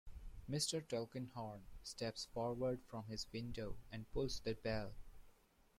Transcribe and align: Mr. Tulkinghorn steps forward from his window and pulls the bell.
Mr. 0.49 0.81
Tulkinghorn 0.87 1.61
steps 1.83 2.25
forward 2.33 2.81
from 2.87 3.03
his 3.05 3.31
window 3.31 3.77
and 3.91 4.09
pulls 4.11 4.39
the 4.39 4.55
bell. 4.55 4.95